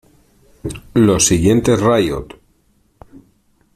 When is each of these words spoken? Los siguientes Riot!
Los 0.95 1.27
siguientes 1.27 1.79
Riot! 1.79 2.33